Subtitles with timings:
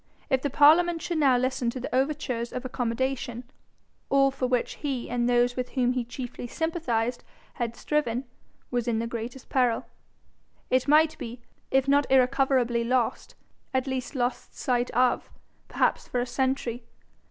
[0.31, 3.43] If the parliament should now listen to overtures of accommodation,
[4.09, 7.23] all for which he and those with whom he chiefly sympathised
[7.61, 8.23] had striven,
[8.71, 9.85] was in the greatest peril,
[10.71, 13.35] and might be, if not irrecoverably lost,
[13.75, 15.29] at least lost sight of,
[15.67, 16.83] perhaps for a century.